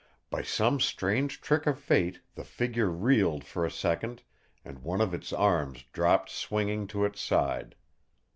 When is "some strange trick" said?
0.41-1.67